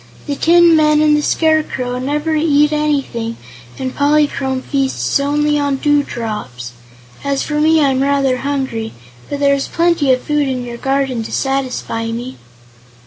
[0.25, 3.37] The tin men and the Scarecrow never eat anything
[3.77, 6.71] and Polychrome feasts only on dewdrops.
[7.23, 8.93] As for me, I'm rather hungry,
[9.29, 12.37] but there is plenty of food in your garden to satisfy me."